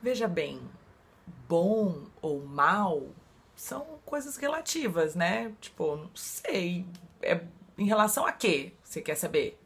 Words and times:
Veja 0.00 0.28
bem, 0.28 0.60
bom 1.48 2.04
ou 2.22 2.44
mal 2.44 3.08
são 3.56 3.98
coisas 4.04 4.36
relativas, 4.36 5.14
né? 5.14 5.52
Tipo, 5.60 5.96
não 5.96 6.10
sei. 6.14 6.86
É 7.20 7.40
em 7.76 7.86
relação 7.86 8.26
a 8.26 8.32
quê? 8.32 8.72
Você 8.82 9.00
quer 9.00 9.14
saber? 9.14 9.58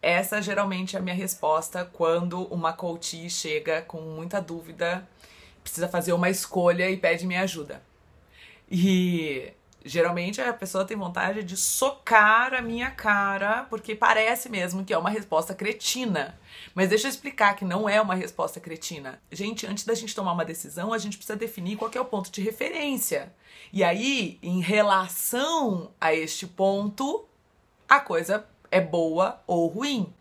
Essa 0.00 0.40
geralmente 0.40 0.94
é 0.94 0.98
a 0.98 1.02
minha 1.02 1.14
resposta 1.14 1.84
quando 1.84 2.42
uma 2.44 2.72
coach 2.72 3.28
chega 3.30 3.82
com 3.82 4.00
muita 4.00 4.40
dúvida, 4.40 5.08
precisa 5.62 5.88
fazer 5.88 6.12
uma 6.12 6.30
escolha 6.30 6.88
e 6.90 6.96
pede 6.96 7.26
minha 7.26 7.42
ajuda. 7.42 7.82
E 8.70 9.52
geralmente 9.88 10.40
a 10.40 10.52
pessoa 10.52 10.84
tem 10.84 10.96
vontade 10.96 11.42
de 11.42 11.56
socar 11.56 12.54
a 12.54 12.62
minha 12.62 12.90
cara, 12.90 13.66
porque 13.70 13.94
parece 13.94 14.48
mesmo 14.48 14.84
que 14.84 14.92
é 14.92 14.98
uma 14.98 15.10
resposta 15.10 15.54
cretina. 15.54 16.38
Mas 16.74 16.88
deixa 16.88 17.06
eu 17.06 17.10
explicar 17.10 17.56
que 17.56 17.64
não 17.64 17.88
é 17.88 18.00
uma 18.00 18.14
resposta 18.14 18.60
cretina. 18.60 19.20
Gente, 19.32 19.66
antes 19.66 19.84
da 19.84 19.94
gente 19.94 20.14
tomar 20.14 20.32
uma 20.32 20.44
decisão, 20.44 20.92
a 20.92 20.98
gente 20.98 21.16
precisa 21.16 21.38
definir 21.38 21.76
qual 21.76 21.90
é 21.94 22.00
o 22.00 22.04
ponto 22.04 22.30
de 22.30 22.40
referência. 22.40 23.32
E 23.72 23.82
aí, 23.82 24.38
em 24.42 24.60
relação 24.60 25.90
a 26.00 26.14
este 26.14 26.46
ponto, 26.46 27.26
a 27.88 28.00
coisa 28.00 28.46
é 28.70 28.80
boa 28.80 29.42
ou 29.46 29.66
ruim. 29.66 30.12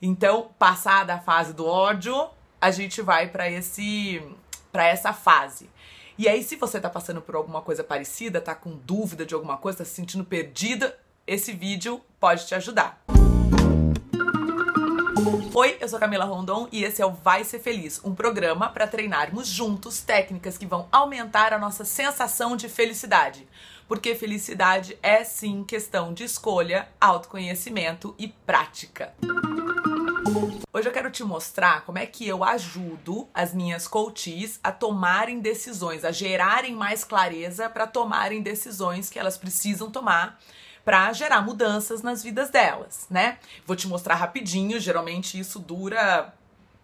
Então, 0.00 0.50
passada 0.58 1.14
a 1.14 1.20
fase 1.20 1.52
do 1.52 1.66
ódio, 1.66 2.30
a 2.60 2.70
gente 2.70 3.02
vai 3.02 3.28
para 3.28 3.50
esse 3.50 4.22
para 4.70 4.86
essa 4.86 5.12
fase. 5.12 5.68
E 6.18 6.28
aí, 6.28 6.42
se 6.42 6.56
você 6.56 6.80
tá 6.80 6.90
passando 6.90 7.22
por 7.22 7.36
alguma 7.36 7.62
coisa 7.62 7.84
parecida, 7.84 8.40
tá 8.40 8.52
com 8.52 8.76
dúvida 8.76 9.24
de 9.24 9.34
alguma 9.34 9.56
coisa, 9.56 9.78
tá 9.78 9.84
se 9.84 9.92
sentindo 9.92 10.24
perdida, 10.24 10.98
esse 11.24 11.52
vídeo 11.52 12.00
pode 12.18 12.44
te 12.44 12.56
ajudar. 12.56 13.00
Oi, 15.54 15.76
eu 15.80 15.88
sou 15.88 15.96
Camila 16.00 16.24
Rondon 16.24 16.66
e 16.72 16.82
esse 16.82 17.00
é 17.00 17.06
o 17.06 17.12
Vai 17.12 17.44
Ser 17.44 17.60
Feliz, 17.60 18.00
um 18.04 18.16
programa 18.16 18.68
para 18.68 18.88
treinarmos 18.88 19.46
juntos 19.46 20.00
técnicas 20.00 20.58
que 20.58 20.66
vão 20.66 20.88
aumentar 20.90 21.52
a 21.52 21.58
nossa 21.58 21.84
sensação 21.84 22.56
de 22.56 22.68
felicidade. 22.68 23.46
Porque 23.86 24.16
felicidade 24.16 24.98
é 25.00 25.22
sim 25.22 25.62
questão 25.62 26.12
de 26.12 26.24
escolha, 26.24 26.88
autoconhecimento 27.00 28.12
e 28.18 28.26
prática. 28.26 29.14
Hoje 30.70 30.86
eu 30.86 30.92
quero 30.92 31.10
te 31.10 31.24
mostrar 31.24 31.82
como 31.86 31.96
é 31.96 32.04
que 32.04 32.28
eu 32.28 32.44
ajudo 32.44 33.26
as 33.32 33.54
minhas 33.54 33.88
coaches 33.88 34.60
a 34.62 34.70
tomarem 34.70 35.40
decisões, 35.40 36.04
a 36.04 36.12
gerarem 36.12 36.74
mais 36.74 37.02
clareza 37.02 37.70
para 37.70 37.86
tomarem 37.86 38.42
decisões 38.42 39.08
que 39.08 39.18
elas 39.18 39.38
precisam 39.38 39.90
tomar 39.90 40.38
para 40.84 41.10
gerar 41.14 41.40
mudanças 41.40 42.02
nas 42.02 42.22
vidas 42.22 42.50
delas, 42.50 43.06
né? 43.08 43.38
Vou 43.66 43.74
te 43.74 43.88
mostrar 43.88 44.16
rapidinho, 44.16 44.78
geralmente 44.78 45.40
isso 45.40 45.58
dura 45.58 46.34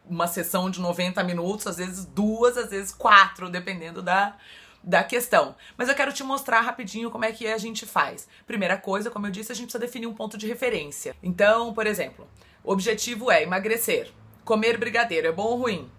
uma 0.08 0.26
sessão 0.26 0.70
de 0.70 0.80
90 0.80 1.22
minutos, 1.22 1.66
às 1.66 1.76
vezes 1.76 2.06
duas, 2.06 2.56
às 2.56 2.70
vezes 2.70 2.90
quatro, 2.90 3.50
dependendo 3.50 4.00
da 4.00 4.34
da 4.82 5.02
questão. 5.02 5.56
Mas 5.78 5.88
eu 5.88 5.94
quero 5.94 6.12
te 6.12 6.22
mostrar 6.22 6.60
rapidinho 6.60 7.10
como 7.10 7.24
é 7.24 7.32
que 7.32 7.46
a 7.46 7.56
gente 7.56 7.86
faz. 7.86 8.28
Primeira 8.46 8.76
coisa, 8.76 9.10
como 9.10 9.26
eu 9.26 9.30
disse, 9.30 9.50
a 9.50 9.54
gente 9.54 9.66
precisa 9.66 9.78
definir 9.78 10.06
um 10.06 10.12
ponto 10.12 10.36
de 10.36 10.46
referência. 10.46 11.16
Então, 11.22 11.72
por 11.72 11.86
exemplo, 11.86 12.28
o 12.64 12.72
objetivo 12.72 13.30
é 13.30 13.42
emagrecer. 13.42 14.10
Comer 14.44 14.78
brigadeiro 14.78 15.28
é 15.28 15.32
bom 15.32 15.44
ou 15.44 15.58
ruim? 15.58 15.92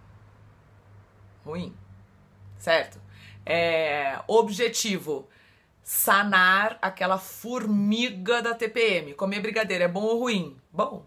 Ruim. 1.45 1.75
Certo? 2.57 2.99
É, 3.45 4.19
objetivo 4.27 5.30
sanar 5.83 6.80
aquela 6.81 7.19
formiga 7.19 8.41
da 8.41 8.55
TPM. 8.55 9.13
Comer 9.13 9.39
brigadeiro 9.39 9.83
é 9.83 9.88
bom 9.88 10.02
ou 10.02 10.19
ruim? 10.19 10.57
Bom. 10.73 11.05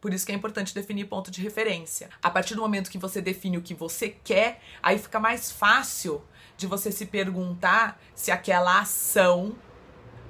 Por 0.00 0.14
isso 0.14 0.24
que 0.24 0.30
é 0.30 0.34
importante 0.34 0.74
definir 0.74 1.06
ponto 1.06 1.30
de 1.30 1.42
referência. 1.42 2.08
A 2.22 2.30
partir 2.30 2.54
do 2.54 2.60
momento 2.60 2.90
que 2.90 2.98
você 2.98 3.20
define 3.20 3.58
o 3.58 3.62
que 3.62 3.74
você 3.74 4.10
quer, 4.10 4.60
aí 4.80 4.98
fica 4.98 5.18
mais 5.18 5.50
fácil 5.50 6.22
de 6.56 6.66
você 6.68 6.92
se 6.92 7.06
perguntar 7.06 8.00
se 8.14 8.30
aquela 8.30 8.80
ação 8.80 9.56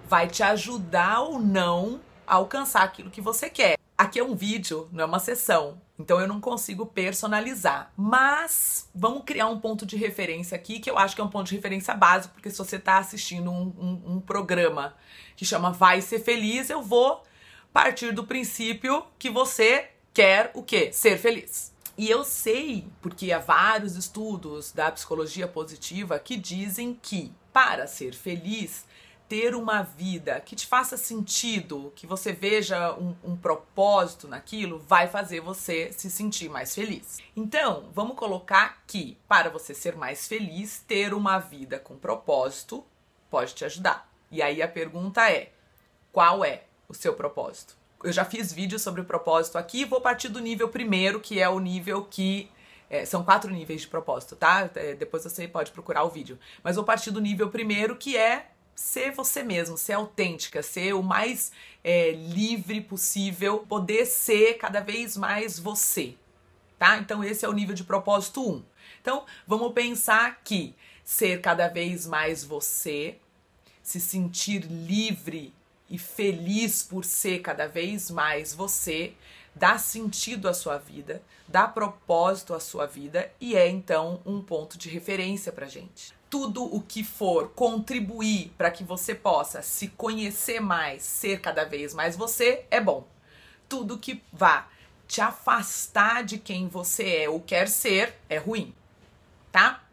vai 0.08 0.28
te 0.28 0.42
ajudar 0.42 1.20
ou 1.20 1.38
não 1.38 2.00
a 2.26 2.36
alcançar 2.36 2.84
aquilo 2.84 3.10
que 3.10 3.20
você 3.20 3.50
quer. 3.50 3.76
Aqui 3.96 4.18
é 4.18 4.24
um 4.24 4.34
vídeo, 4.34 4.88
não 4.92 5.04
é 5.04 5.06
uma 5.06 5.20
sessão, 5.20 5.80
então 5.96 6.20
eu 6.20 6.26
não 6.26 6.40
consigo 6.40 6.84
personalizar. 6.84 7.92
Mas 7.96 8.88
vamos 8.92 9.22
criar 9.24 9.48
um 9.48 9.60
ponto 9.60 9.86
de 9.86 9.96
referência 9.96 10.56
aqui, 10.56 10.80
que 10.80 10.90
eu 10.90 10.98
acho 10.98 11.14
que 11.14 11.20
é 11.20 11.24
um 11.24 11.30
ponto 11.30 11.46
de 11.46 11.54
referência 11.54 11.94
básico, 11.94 12.34
porque 12.34 12.50
se 12.50 12.58
você 12.58 12.76
está 12.76 12.98
assistindo 12.98 13.50
um, 13.52 13.72
um, 13.78 14.14
um 14.14 14.20
programa 14.20 14.96
que 15.36 15.44
chama 15.44 15.70
Vai 15.70 16.00
Ser 16.00 16.18
Feliz, 16.18 16.70
eu 16.70 16.82
vou 16.82 17.22
partir 17.72 18.12
do 18.12 18.24
princípio 18.24 19.04
que 19.18 19.30
você 19.30 19.90
quer 20.12 20.50
o 20.54 20.62
quê? 20.62 20.92
Ser 20.92 21.18
feliz. 21.18 21.72
E 21.96 22.10
eu 22.10 22.24
sei, 22.24 22.88
porque 23.00 23.30
há 23.30 23.38
vários 23.38 23.96
estudos 23.96 24.72
da 24.72 24.90
psicologia 24.90 25.46
positiva 25.46 26.18
que 26.18 26.36
dizem 26.36 26.98
que 27.00 27.32
para 27.52 27.86
ser 27.86 28.12
feliz 28.12 28.84
ter 29.34 29.56
uma 29.56 29.82
vida 29.82 30.40
que 30.40 30.54
te 30.54 30.64
faça 30.64 30.96
sentido, 30.96 31.92
que 31.96 32.06
você 32.06 32.32
veja 32.32 32.92
um, 32.92 33.16
um, 33.24 33.36
propósito 33.36 34.28
naquilo, 34.28 34.78
vai 34.78 35.08
fazer 35.08 35.40
você 35.40 35.90
se 35.90 36.08
sentir 36.08 36.48
mais 36.48 36.72
feliz. 36.72 37.18
Então, 37.34 37.90
vamos 37.92 38.14
colocar 38.14 38.84
que 38.86 39.18
para 39.26 39.50
você 39.50 39.74
ser 39.74 39.96
mais 39.96 40.28
feliz, 40.28 40.84
ter 40.86 41.12
uma 41.12 41.40
vida 41.40 41.80
com 41.80 41.96
propósito 41.96 42.84
pode 43.28 43.56
te 43.56 43.64
ajudar. 43.64 44.08
E 44.30 44.40
aí 44.40 44.62
a 44.62 44.68
pergunta 44.68 45.28
é: 45.28 45.50
qual 46.12 46.44
é 46.44 46.62
o 46.88 46.94
seu 46.94 47.12
propósito? 47.14 47.76
Eu 48.04 48.12
já 48.12 48.24
fiz 48.24 48.52
vídeos 48.52 48.82
sobre 48.82 49.00
o 49.00 49.04
propósito 49.04 49.58
aqui, 49.58 49.84
vou 49.84 50.00
partir 50.00 50.28
do 50.28 50.38
nível 50.38 50.68
primeiro, 50.68 51.18
que 51.18 51.40
é 51.40 51.48
o 51.48 51.58
nível 51.58 52.04
que 52.04 52.48
é, 52.88 53.04
são 53.04 53.24
quatro 53.24 53.50
níveis 53.50 53.80
de 53.80 53.88
propósito, 53.88 54.36
tá? 54.36 54.70
É, 54.76 54.94
depois 54.94 55.24
você 55.24 55.48
pode 55.48 55.72
procurar 55.72 56.04
o 56.04 56.08
vídeo. 56.08 56.38
Mas 56.62 56.76
vou 56.76 56.84
partir 56.84 57.10
do 57.10 57.20
nível 57.20 57.50
primeiro, 57.50 57.96
que 57.96 58.16
é 58.16 58.50
ser 58.74 59.12
você 59.12 59.42
mesmo, 59.42 59.76
ser 59.76 59.92
autêntica, 59.94 60.62
ser 60.62 60.94
o 60.94 61.02
mais 61.02 61.52
é, 61.82 62.10
livre 62.12 62.80
possível, 62.80 63.60
poder 63.60 64.06
ser 64.06 64.54
cada 64.54 64.80
vez 64.80 65.16
mais 65.16 65.58
você, 65.58 66.14
tá? 66.78 66.98
Então 66.98 67.22
esse 67.22 67.44
é 67.44 67.48
o 67.48 67.52
nível 67.52 67.74
de 67.74 67.84
propósito 67.84 68.42
1. 68.42 68.52
Um. 68.52 68.64
Então 69.00 69.24
vamos 69.46 69.72
pensar 69.72 70.40
que 70.42 70.74
ser 71.04 71.40
cada 71.40 71.68
vez 71.68 72.06
mais 72.06 72.42
você, 72.42 73.18
se 73.82 74.00
sentir 74.00 74.62
livre 74.64 75.52
e 75.88 75.98
feliz 75.98 76.82
por 76.82 77.04
ser 77.04 77.40
cada 77.40 77.68
vez 77.68 78.10
mais 78.10 78.54
você, 78.54 79.12
dá 79.54 79.78
sentido 79.78 80.48
à 80.48 80.54
sua 80.54 80.78
vida, 80.78 81.22
dá 81.46 81.68
propósito 81.68 82.54
à 82.54 82.60
sua 82.60 82.86
vida 82.86 83.30
e 83.40 83.54
é 83.54 83.68
então 83.68 84.20
um 84.24 84.42
ponto 84.42 84.78
de 84.78 84.88
referência 84.88 85.52
pra 85.52 85.66
gente 85.66 86.14
tudo 86.34 86.64
o 86.64 86.80
que 86.80 87.04
for 87.04 87.50
contribuir 87.50 88.52
para 88.58 88.68
que 88.68 88.82
você 88.82 89.14
possa 89.14 89.62
se 89.62 89.86
conhecer 89.86 90.58
mais, 90.58 91.04
ser 91.04 91.40
cada 91.40 91.62
vez 91.62 91.94
mais 91.94 92.16
você, 92.16 92.64
é 92.72 92.80
bom. 92.80 93.06
Tudo 93.68 94.00
que 94.00 94.20
vá 94.32 94.66
te 95.06 95.20
afastar 95.20 96.24
de 96.24 96.36
quem 96.38 96.66
você 96.66 97.18
é 97.18 97.28
ou 97.28 97.38
quer 97.38 97.68
ser 97.68 98.16
é 98.28 98.36
ruim, 98.36 98.74
tá? 99.52 99.84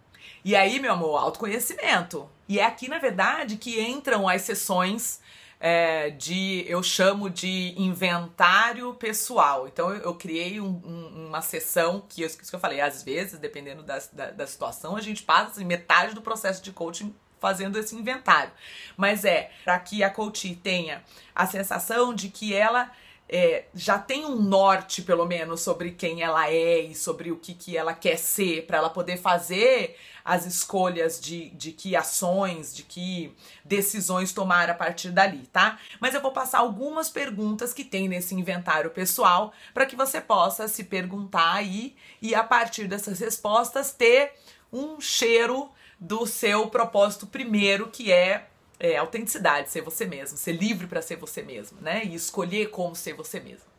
E 0.43 0.55
aí, 0.55 0.79
meu 0.79 0.93
amor, 0.93 1.17
autoconhecimento. 1.17 2.27
E 2.49 2.57
é 2.57 2.65
aqui, 2.65 2.87
na 2.87 2.97
verdade, 2.97 3.57
que 3.57 3.79
entram 3.79 4.27
as 4.27 4.41
sessões 4.41 5.21
é, 5.63 6.09
de 6.09 6.65
eu 6.67 6.81
chamo 6.81 7.29
de 7.29 7.75
inventário 7.77 8.95
pessoal. 8.95 9.67
Então 9.67 9.93
eu, 9.93 10.15
criei 10.15 10.59
um, 10.59 10.81
um, 10.83 11.27
uma 11.27 11.41
sessão 11.41 12.03
que 12.09 12.23
isso 12.23 12.35
que 12.35 12.55
eu 12.55 12.59
falei, 12.59 12.81
às 12.81 13.03
vezes, 13.03 13.37
dependendo 13.37 13.83
da, 13.83 14.01
da, 14.11 14.31
da 14.31 14.47
situação, 14.47 14.97
a 14.97 15.01
gente 15.01 15.21
passa 15.21 15.51
assim, 15.51 15.63
metade 15.63 16.15
do 16.15 16.21
processo 16.21 16.63
de 16.63 16.71
coaching 16.71 17.13
fazendo 17.39 17.77
esse 17.77 17.95
inventário. 17.95 18.51
Mas 18.97 19.23
é 19.23 19.51
para 19.63 19.77
que 19.79 20.03
a 20.03 20.09
coach 20.09 20.55
tenha 20.55 21.03
a 21.33 21.45
sensação 21.45 22.11
de 22.11 22.29
que 22.29 22.55
ela 22.55 22.91
é, 23.33 23.63
já 23.73 23.97
tem 23.97 24.25
um 24.25 24.35
norte, 24.35 25.01
pelo 25.01 25.25
menos, 25.25 25.61
sobre 25.61 25.91
quem 25.91 26.21
ela 26.21 26.51
é 26.51 26.81
e 26.81 26.93
sobre 26.93 27.31
o 27.31 27.37
que, 27.37 27.53
que 27.53 27.77
ela 27.77 27.93
quer 27.93 28.17
ser, 28.17 28.65
para 28.67 28.77
ela 28.77 28.89
poder 28.89 29.15
fazer 29.15 29.95
as 30.23 30.45
escolhas 30.45 31.17
de, 31.17 31.49
de 31.51 31.71
que 31.71 31.95
ações, 31.95 32.75
de 32.75 32.83
que 32.83 33.33
decisões 33.63 34.33
tomar 34.33 34.69
a 34.69 34.73
partir 34.73 35.11
dali, 35.11 35.47
tá? 35.47 35.79
Mas 36.01 36.13
eu 36.13 36.21
vou 36.21 36.33
passar 36.33 36.59
algumas 36.59 37.09
perguntas 37.09 37.73
que 37.73 37.85
tem 37.85 38.09
nesse 38.09 38.35
inventário 38.35 38.89
pessoal 38.89 39.53
para 39.73 39.85
que 39.85 39.95
você 39.95 40.19
possa 40.19 40.67
se 40.67 40.83
perguntar 40.83 41.53
aí 41.53 41.95
e, 42.21 42.35
a 42.35 42.43
partir 42.43 42.85
dessas 42.85 43.19
respostas, 43.19 43.93
ter 43.93 44.33
um 44.73 44.99
cheiro 44.99 45.71
do 45.97 46.25
seu 46.25 46.67
propósito 46.67 47.25
primeiro, 47.25 47.87
que 47.87 48.11
é 48.11 48.50
é, 48.83 48.97
autenticidade, 48.97 49.69
ser 49.69 49.81
você 49.81 50.07
mesmo, 50.07 50.39
ser 50.39 50.53
livre 50.53 50.87
para 50.87 51.03
ser 51.03 51.15
você 51.15 51.43
mesmo, 51.43 51.79
né? 51.79 52.03
E 52.03 52.15
escolher 52.15 52.71
como 52.71 52.95
ser 52.95 53.13
você 53.13 53.39
mesmo. 53.39 53.69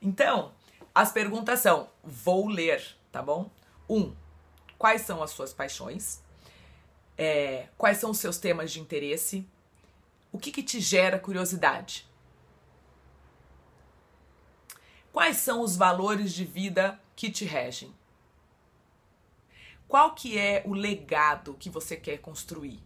Então, 0.00 0.52
as 0.94 1.10
perguntas 1.10 1.60
são: 1.60 1.88
vou 2.02 2.46
ler, 2.46 2.84
tá 3.10 3.22
bom? 3.22 3.50
Um, 3.88 4.14
quais 4.76 5.00
são 5.00 5.22
as 5.22 5.30
suas 5.30 5.54
paixões? 5.54 6.22
É, 7.16 7.68
quais 7.78 7.96
são 7.96 8.10
os 8.10 8.18
seus 8.18 8.36
temas 8.36 8.70
de 8.70 8.78
interesse? 8.78 9.48
O 10.30 10.38
que, 10.38 10.52
que 10.52 10.62
te 10.62 10.78
gera 10.78 11.18
curiosidade? 11.18 12.06
Quais 15.10 15.38
são 15.38 15.62
os 15.62 15.76
valores 15.76 16.34
de 16.34 16.44
vida 16.44 17.00
que 17.16 17.30
te 17.30 17.46
regem? 17.46 17.94
Qual 19.88 20.14
que 20.14 20.36
é 20.36 20.62
o 20.66 20.74
legado 20.74 21.54
que 21.54 21.70
você 21.70 21.96
quer 21.96 22.18
construir? 22.18 22.82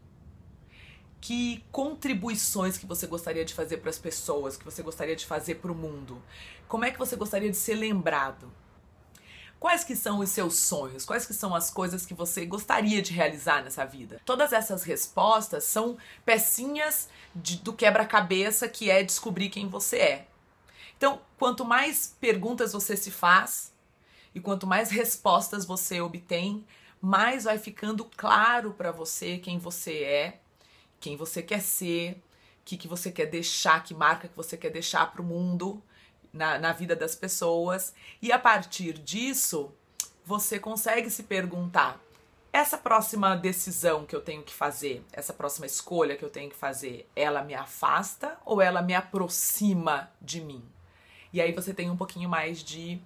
Que 1.20 1.64
contribuições 1.72 2.78
que 2.78 2.86
você 2.86 3.06
gostaria 3.06 3.44
de 3.44 3.54
fazer 3.54 3.78
para 3.78 3.90
as 3.90 3.98
pessoas, 3.98 4.56
que 4.56 4.64
você 4.64 4.82
gostaria 4.82 5.16
de 5.16 5.26
fazer 5.26 5.56
para 5.56 5.72
o 5.72 5.74
mundo? 5.74 6.22
Como 6.68 6.84
é 6.84 6.90
que 6.90 6.98
você 6.98 7.16
gostaria 7.16 7.50
de 7.50 7.56
ser 7.56 7.74
lembrado? 7.74 8.50
Quais 9.58 9.82
que 9.82 9.96
são 9.96 10.20
os 10.20 10.30
seus 10.30 10.54
sonhos? 10.54 11.04
Quais 11.04 11.26
que 11.26 11.34
são 11.34 11.52
as 11.52 11.68
coisas 11.68 12.06
que 12.06 12.14
você 12.14 12.46
gostaria 12.46 13.02
de 13.02 13.12
realizar 13.12 13.62
nessa 13.64 13.84
vida? 13.84 14.20
Todas 14.24 14.52
essas 14.52 14.84
respostas 14.84 15.64
são 15.64 15.96
pecinhas 16.24 17.08
de, 17.34 17.56
do 17.56 17.72
quebra-cabeça 17.72 18.68
que 18.68 18.88
é 18.88 19.02
descobrir 19.02 19.48
quem 19.48 19.68
você 19.68 19.98
é. 19.98 20.28
Então, 20.96 21.20
quanto 21.38 21.64
mais 21.64 22.14
perguntas 22.20 22.72
você 22.72 22.96
se 22.96 23.10
faz 23.10 23.72
e 24.32 24.40
quanto 24.40 24.66
mais 24.66 24.90
respostas 24.90 25.64
você 25.64 26.00
obtém, 26.00 26.64
mais 27.00 27.44
vai 27.44 27.58
ficando 27.58 28.04
claro 28.16 28.72
para 28.72 28.92
você 28.92 29.38
quem 29.38 29.58
você 29.58 30.02
é, 30.02 30.40
quem 31.00 31.16
você 31.16 31.42
quer 31.42 31.60
ser, 31.60 32.12
o 32.12 32.64
que, 32.64 32.76
que 32.76 32.88
você 32.88 33.10
quer 33.10 33.26
deixar, 33.26 33.82
que 33.82 33.94
marca 33.94 34.28
que 34.28 34.36
você 34.36 34.56
quer 34.56 34.70
deixar 34.70 35.10
para 35.10 35.22
o 35.22 35.24
mundo 35.24 35.82
na, 36.32 36.58
na 36.58 36.72
vida 36.72 36.94
das 36.94 37.14
pessoas. 37.14 37.94
E 38.20 38.30
a 38.32 38.38
partir 38.38 38.94
disso, 38.94 39.72
você 40.24 40.58
consegue 40.58 41.10
se 41.10 41.22
perguntar: 41.22 42.00
essa 42.52 42.76
próxima 42.76 43.36
decisão 43.36 44.04
que 44.04 44.14
eu 44.14 44.20
tenho 44.20 44.42
que 44.42 44.52
fazer, 44.52 45.04
essa 45.12 45.32
próxima 45.32 45.66
escolha 45.66 46.16
que 46.16 46.24
eu 46.24 46.30
tenho 46.30 46.50
que 46.50 46.56
fazer, 46.56 47.08
ela 47.14 47.42
me 47.42 47.54
afasta 47.54 48.38
ou 48.44 48.60
ela 48.60 48.82
me 48.82 48.94
aproxima 48.94 50.10
de 50.20 50.40
mim? 50.40 50.64
E 51.32 51.40
aí 51.40 51.52
você 51.52 51.74
tem 51.74 51.90
um 51.90 51.96
pouquinho 51.96 52.28
mais 52.28 52.62
de 52.62 53.00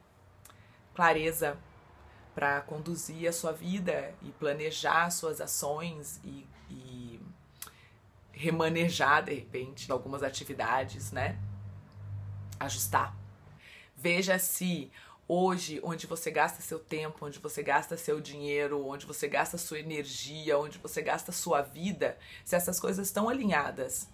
clareza 0.94 1.58
para 2.34 2.60
conduzir 2.62 3.28
a 3.28 3.32
sua 3.32 3.52
vida 3.52 4.14
e 4.22 4.30
planejar 4.30 5.10
suas 5.10 5.40
ações 5.40 6.20
e, 6.24 6.46
e 6.70 6.91
remanejar 8.42 9.22
de 9.22 9.32
repente 9.32 9.90
algumas 9.92 10.24
atividades, 10.24 11.12
né? 11.12 11.38
Ajustar. 12.58 13.16
Veja 13.96 14.36
se 14.36 14.90
hoje, 15.28 15.80
onde 15.84 16.08
você 16.08 16.28
gasta 16.28 16.60
seu 16.60 16.80
tempo, 16.80 17.24
onde 17.24 17.38
você 17.38 17.62
gasta 17.62 17.96
seu 17.96 18.20
dinheiro, 18.20 18.84
onde 18.84 19.06
você 19.06 19.28
gasta 19.28 19.56
sua 19.56 19.78
energia, 19.78 20.58
onde 20.58 20.76
você 20.78 21.00
gasta 21.00 21.30
sua 21.30 21.62
vida, 21.62 22.18
se 22.44 22.56
essas 22.56 22.80
coisas 22.80 23.06
estão 23.06 23.28
alinhadas 23.28 24.08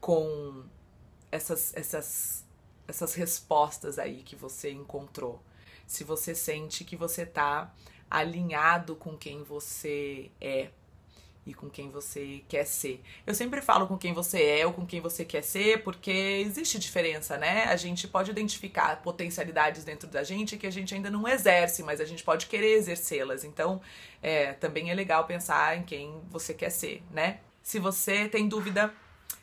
com 0.00 0.64
essas, 1.32 1.74
essas, 1.74 2.44
essas 2.86 3.14
respostas 3.14 3.98
aí 3.98 4.22
que 4.22 4.36
você 4.36 4.70
encontrou. 4.70 5.42
Se 5.84 6.04
você 6.04 6.32
sente 6.32 6.84
que 6.84 6.94
você 6.94 7.22
está 7.22 7.74
alinhado 8.08 8.94
com 8.94 9.16
quem 9.18 9.42
você 9.42 10.30
é, 10.40 10.70
e 11.48 11.54
com 11.54 11.68
quem 11.70 11.88
você 11.88 12.42
quer 12.46 12.66
ser. 12.66 13.02
Eu 13.26 13.34
sempre 13.34 13.62
falo 13.62 13.86
com 13.86 13.96
quem 13.96 14.12
você 14.12 14.42
é 14.42 14.66
ou 14.66 14.72
com 14.72 14.84
quem 14.86 15.00
você 15.00 15.24
quer 15.24 15.42
ser, 15.42 15.82
porque 15.82 16.10
existe 16.10 16.78
diferença, 16.78 17.38
né? 17.38 17.64
A 17.64 17.76
gente 17.76 18.06
pode 18.06 18.30
identificar 18.30 19.00
potencialidades 19.02 19.82
dentro 19.82 20.08
da 20.08 20.22
gente 20.22 20.56
que 20.56 20.66
a 20.66 20.70
gente 20.70 20.94
ainda 20.94 21.10
não 21.10 21.26
exerce, 21.26 21.82
mas 21.82 22.00
a 22.00 22.04
gente 22.04 22.22
pode 22.22 22.46
querer 22.46 22.74
exercê-las. 22.74 23.44
Então, 23.44 23.80
é, 24.22 24.52
também 24.52 24.90
é 24.90 24.94
legal 24.94 25.24
pensar 25.24 25.76
em 25.76 25.82
quem 25.82 26.20
você 26.30 26.52
quer 26.52 26.70
ser, 26.70 27.02
né? 27.10 27.40
Se 27.62 27.78
você 27.78 28.28
tem 28.28 28.46
dúvida, 28.46 28.92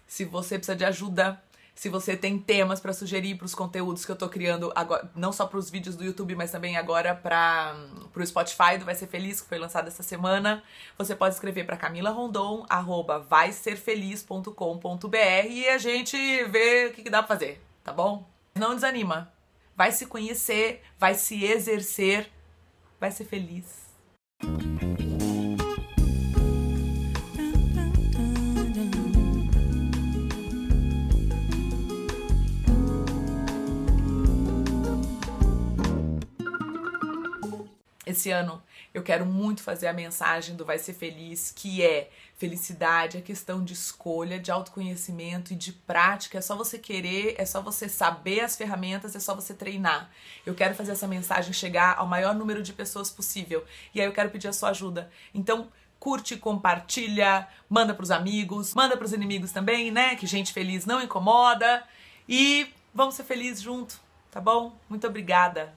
se 0.07 0.25
você 0.25 0.57
precisa 0.57 0.75
de 0.75 0.85
ajuda, 0.85 1.41
se 1.75 1.89
você 1.89 2.15
tem 2.15 2.39
temas 2.39 2.79
para 2.79 2.93
sugerir 2.93 3.35
para 3.35 3.45
os 3.45 3.53
conteúdos 3.53 4.05
que 4.05 4.11
eu 4.11 4.15
tô 4.15 4.29
criando 4.29 4.71
agora, 4.73 5.11
não 5.13 5.33
só 5.33 5.45
para 5.45 5.59
os 5.59 5.69
vídeos 5.69 5.97
do 5.97 6.05
YouTube, 6.05 6.33
mas 6.33 6.49
também 6.49 6.77
agora 6.77 7.13
para 7.13 7.75
o 8.15 8.25
Spotify 8.25 8.77
do 8.79 8.85
Vai 8.85 8.95
Ser 8.95 9.07
Feliz, 9.07 9.41
que 9.41 9.49
foi 9.49 9.59
lançado 9.59 9.89
essa 9.89 10.01
semana, 10.01 10.63
você 10.97 11.13
pode 11.13 11.35
escrever 11.35 11.65
para 11.65 11.75
Camila 11.75 12.11
Rondon, 12.11 12.65
arroba 12.69 13.19
vaiserfeliz.com.br 13.19 15.17
e 15.49 15.67
a 15.67 15.77
gente 15.77 16.17
vê 16.45 16.87
o 16.87 16.93
que, 16.93 17.03
que 17.03 17.09
dá 17.09 17.21
pra 17.21 17.35
fazer, 17.35 17.61
tá 17.83 17.91
bom? 17.91 18.25
Não 18.55 18.73
desanima. 18.73 19.29
Vai 19.75 19.91
se 19.91 20.05
conhecer, 20.05 20.81
vai 20.97 21.13
se 21.13 21.43
exercer, 21.43 22.31
vai 22.97 23.11
ser 23.11 23.25
feliz. 23.25 23.83
Esse 38.05 38.29
ano 38.29 38.61
eu 38.93 39.01
quero 39.01 39.25
muito 39.25 39.63
fazer 39.63 39.87
a 39.87 39.93
mensagem 39.93 40.55
do 40.55 40.63
Vai 40.63 40.77
Ser 40.77 40.93
Feliz, 40.93 41.51
que 41.51 41.83
é 41.83 42.09
felicidade, 42.37 43.17
é 43.17 43.21
questão 43.21 43.63
de 43.63 43.73
escolha, 43.73 44.39
de 44.39 44.51
autoconhecimento 44.51 45.53
e 45.53 45.55
de 45.55 45.73
prática. 45.73 46.37
É 46.37 46.41
só 46.41 46.55
você 46.55 46.77
querer, 46.77 47.35
é 47.37 47.45
só 47.45 47.61
você 47.61 47.89
saber 47.89 48.41
as 48.41 48.55
ferramentas, 48.55 49.15
é 49.15 49.19
só 49.19 49.33
você 49.33 49.53
treinar. 49.53 50.09
Eu 50.45 50.53
quero 50.53 50.75
fazer 50.75 50.91
essa 50.91 51.07
mensagem 51.07 51.51
chegar 51.51 51.97
ao 51.97 52.05
maior 52.05 52.35
número 52.35 52.61
de 52.61 52.73
pessoas 52.73 53.09
possível. 53.09 53.65
E 53.93 53.99
aí 53.99 54.07
eu 54.07 54.13
quero 54.13 54.29
pedir 54.29 54.49
a 54.49 54.53
sua 54.53 54.69
ajuda. 54.69 55.09
Então, 55.33 55.69
curte, 55.99 56.37
compartilha, 56.37 57.47
manda 57.67 57.93
pros 57.93 58.11
amigos, 58.11 58.75
manda 58.75 58.95
pros 58.95 59.13
inimigos 59.13 59.51
também, 59.51 59.89
né? 59.89 60.15
Que 60.15 60.27
gente 60.27 60.53
feliz 60.53 60.85
não 60.85 61.01
incomoda. 61.01 61.83
E 62.29 62.67
vamos 62.93 63.15
ser 63.15 63.23
felizes 63.23 63.61
junto, 63.61 63.99
tá 64.29 64.39
bom? 64.39 64.77
Muito 64.89 65.07
obrigada. 65.07 65.73